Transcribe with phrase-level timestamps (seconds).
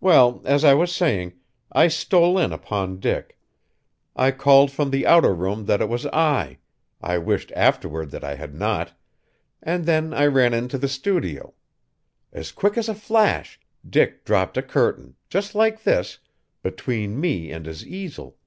[0.00, 1.34] Well, as I was saying,
[1.70, 3.36] I stole in upon Dick.
[4.16, 6.56] I called from the outer room that it was I
[7.02, 8.94] I wished afterward that I had not!
[9.62, 11.52] and then I ran into the studio.
[12.32, 16.18] As quick as a flash, Dick dropped a curtain, just like this,
[16.62, 18.38] between me and his easel!